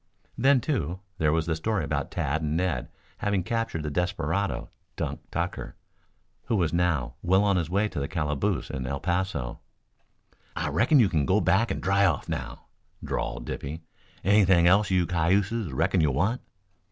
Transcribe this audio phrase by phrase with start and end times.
[0.35, 5.19] Then, too, there was the story about Tad and Ned having captured the desperado, Dunk
[5.29, 5.75] Tucker,
[6.45, 9.59] who was now well on his way to the calaboose in El Paso.
[10.55, 12.65] "I reckon you kin go back and dry off now,"
[13.03, 13.83] drawled Dippy.
[14.23, 16.41] "Anything else you cayuses reckon you want?"